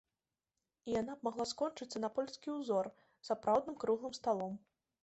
І 0.87 0.95
яна 1.01 1.13
б 1.19 1.27
магла 1.27 1.45
скончыцца 1.51 1.97
на 2.03 2.09
польскі 2.17 2.47
ўзор 2.57 2.93
сапраўдным 3.31 3.75
круглым 3.87 4.13
сталом. 4.23 4.53